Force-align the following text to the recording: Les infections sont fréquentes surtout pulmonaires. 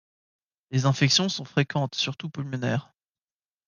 Les 0.71 0.87
infections 0.87 1.29
sont 1.29 1.45
fréquentes 1.45 1.93
surtout 1.93 2.27
pulmonaires. 2.31 2.91